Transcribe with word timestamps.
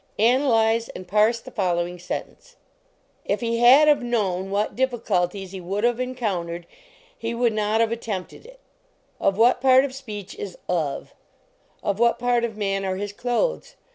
Analyze 0.17 0.89
and 0.95 1.07
parse 1.07 1.39
the 1.39 1.51
following 1.51 1.99
sentence 1.99 2.55
"If 3.23 3.41
he 3.41 3.59
had 3.59 3.87
of 3.87 4.01
known 4.01 4.49
what 4.49 4.75
difficulties 4.75 5.51
he 5.51 5.61
would 5.61 5.85
of 5.85 5.97
encoun 5.97 6.47
tered, 6.47 6.63
he 7.15 7.35
would 7.35 7.53
not 7.53 7.81
of 7.81 7.91
attempted 7.91 8.43
it." 8.47 8.59
Of 9.19 9.37
what 9.37 9.61
part 9.61 9.85
of 9.85 9.93
speech 9.93 10.33
is 10.33 10.57
"of"? 10.67 11.13
Of 11.83 11.99
what 11.99 12.17
part 12.17 12.43
of 12.43 12.57
man 12.57 12.83
are 12.83 12.95
his 12.95 13.13
clothes? 13.13 13.75